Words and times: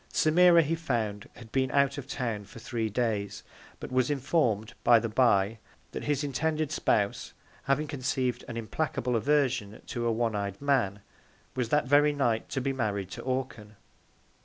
Semira 0.11 0.63
he 0.63 0.73
found 0.73 1.29
had 1.35 1.51
been 1.51 1.69
out 1.69 1.99
of 1.99 2.07
Town 2.07 2.43
for 2.43 2.57
three 2.57 2.89
Days; 2.89 3.43
but 3.79 3.91
was 3.91 4.09
inform'd, 4.09 4.73
by 4.83 4.97
the 4.97 5.07
bye, 5.07 5.59
that 5.91 6.05
his 6.05 6.23
intended 6.23 6.71
Spouse, 6.71 7.33
having 7.65 7.85
conceived 7.85 8.43
an 8.47 8.57
implacable 8.57 9.15
Aversion 9.15 9.79
to 9.85 10.07
a 10.07 10.11
one 10.11 10.35
ey'd 10.35 10.59
Man, 10.59 11.01
was 11.55 11.69
that 11.69 11.85
very 11.85 12.13
Night 12.13 12.49
to 12.49 12.59
be 12.59 12.73
married 12.73 13.11
to 13.11 13.21
Orcan. 13.21 13.75